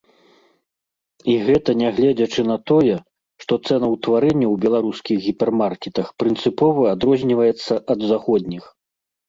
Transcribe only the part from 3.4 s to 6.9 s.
што цэнаўтварэнне ў беларускіх гіпермаркетах прынцыпова